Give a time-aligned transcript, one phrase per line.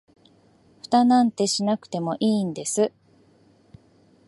[0.81, 2.91] フタなんてしなくてもいいんです